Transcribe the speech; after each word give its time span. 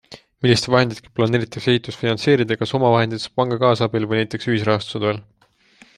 Milliste 0.45 0.69
vahenditega 0.75 1.11
planeeritakse 1.19 1.71
ehitust 1.75 2.01
finantseerida, 2.05 2.57
kas 2.63 2.75
omavahenditest, 2.79 3.33
panga 3.41 3.61
kaasabil 3.65 4.09
või 4.15 4.23
näiteks 4.23 4.51
ühisrahastuse 4.55 5.03
toel? 5.05 5.25